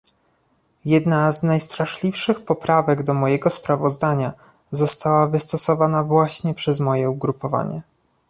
Jedna 0.85 1.31
z 1.31 1.43
najstraszliwszych 1.43 2.45
poprawek 2.45 3.03
do 3.03 3.13
mojego 3.13 3.49
sprawozdania 3.49 4.33
została 4.71 5.27
wystosowana 5.27 6.03
właśnie 6.03 6.53
przez 6.53 6.79
moje 6.79 7.09
ugrupowanie 7.09 7.81